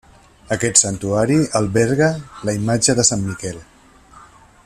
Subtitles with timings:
[0.53, 2.09] Aquest santuari alberga
[2.49, 3.63] la imatge de Sant Miquel.